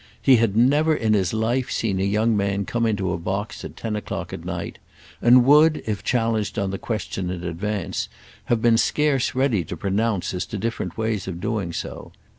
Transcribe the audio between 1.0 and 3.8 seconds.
his life seen a young man come into a box at